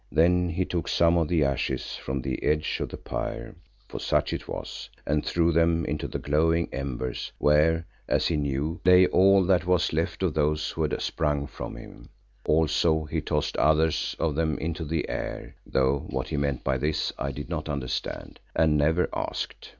[0.11, 4.47] Then he took some of the ashes from the edge of the pyre—for such it
[4.47, 9.93] was—and threw them into the glowing embers where, as he knew, lay all that was
[9.93, 12.09] left of those who had sprung from him.
[12.47, 17.13] Also he tossed others of them into the air, though what he meant by this
[17.19, 19.69] I did not understand and never asked.